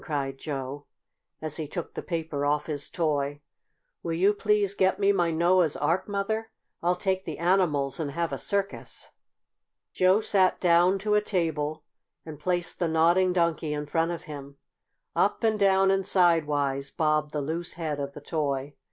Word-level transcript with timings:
cried 0.03 0.39
Joe, 0.39 0.87
as 1.43 1.57
he 1.57 1.67
took 1.67 1.93
the 1.93 2.01
paper 2.01 2.43
off 2.43 2.65
his 2.65 2.89
toy. 2.89 3.39
"Will 4.01 4.15
you 4.15 4.33
please 4.33 4.73
get 4.73 4.97
me 4.99 5.11
my 5.11 5.29
Noah's 5.29 5.77
Ark, 5.77 6.07
Mother? 6.07 6.49
I'll 6.81 6.95
take 6.95 7.23
the 7.23 7.37
animals 7.37 7.99
and 7.99 8.09
have 8.09 8.33
a 8.33 8.39
circus." 8.39 9.11
Joe 9.93 10.19
sat 10.19 10.59
down 10.59 10.97
to 11.05 11.13
a 11.13 11.21
table 11.21 11.83
and 12.25 12.39
placed 12.39 12.79
the 12.79 12.87
Nodding 12.87 13.31
Donkey 13.31 13.75
in 13.75 13.85
front 13.85 14.09
of 14.09 14.23
him. 14.23 14.57
Up 15.15 15.43
and 15.43 15.59
down 15.59 15.91
and 15.91 16.03
sidewise 16.03 16.89
bobbed 16.89 17.31
the 17.31 17.39
loose 17.41 17.73
head 17.73 17.99
of 17.99 18.13
the 18.13 18.21
toy. 18.21 18.73